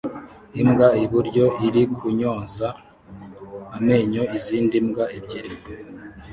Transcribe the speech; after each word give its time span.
Imbwa 0.61 0.87
iburyo 1.05 1.45
iri 1.67 1.83
kunyoza 1.95 2.67
amenyo 3.77 4.23
izindi 4.37 4.75
mbwa 4.85 5.05
ebyiri 5.17 5.55